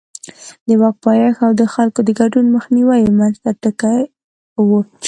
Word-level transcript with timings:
د 0.67 0.69
واک 0.81 0.95
پایښت 1.05 1.39
او 1.45 1.51
د 1.59 1.63
خلکو 1.73 1.99
د 2.03 2.09
ګډون 2.19 2.45
مخنیوی 2.55 2.97
یې 3.03 3.11
منځ 3.19 3.35
ټکی 3.63 3.99
و. 4.67 4.69